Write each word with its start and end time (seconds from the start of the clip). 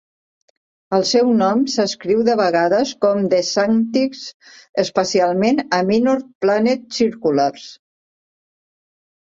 El 0.97 1.03
seu 1.09 1.27
nom 1.41 1.59
s'escriu 1.73 2.23
de 2.29 2.37
vegades 2.39 2.93
com 3.05 3.19
a 3.19 3.27
DeSanctis, 3.33 4.23
especialment 4.85 5.63
a 5.79 5.83
"Minor 5.93 6.19
Planet 6.47 6.89
Circulars". 7.01 7.69